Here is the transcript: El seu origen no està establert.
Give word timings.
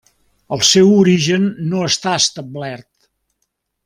El 0.55 0.61
seu 0.69 0.87
origen 1.01 1.45
no 1.73 1.83
està 1.89 2.13
establert. 2.21 2.89